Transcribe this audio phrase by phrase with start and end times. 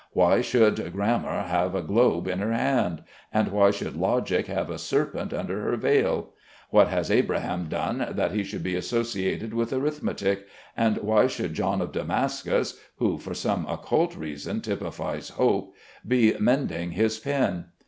[0.13, 3.03] Why should Grammar have a globe in her hand?
[3.31, 6.33] and why should Logic have a serpent under her veil?
[6.71, 10.47] What has Abraham done that he should be associated with arithmetic?
[10.75, 15.75] and why should John of Damascus (who, for some occult reason, typifies Hope)
[16.07, 17.65] be mending his pen?